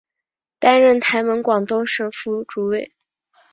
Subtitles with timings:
[0.57, 2.91] 担任台盟广东省副主委。